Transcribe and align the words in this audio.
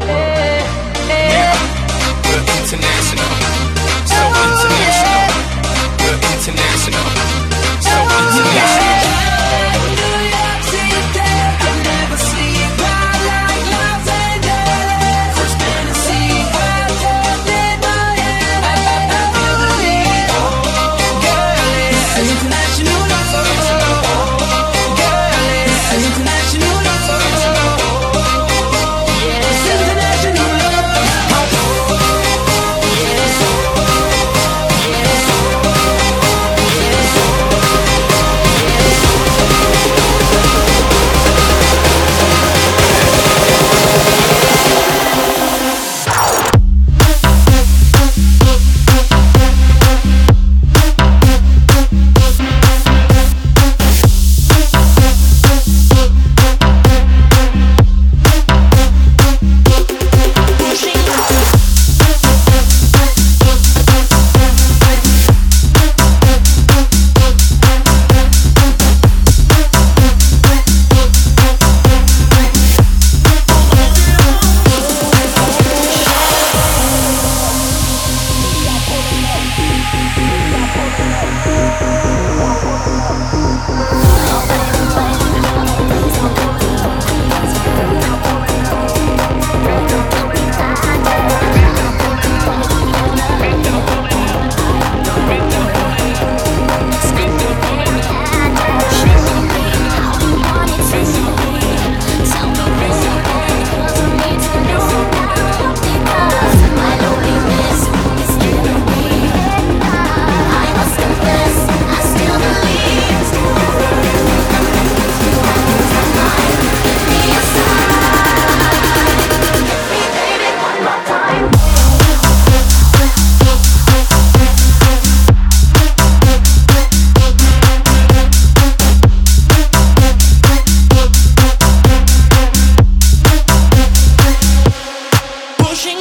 Eh, 0.00 0.64
eh. 1.08 1.52
International. 2.62 3.41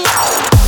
Bye. 0.04 0.61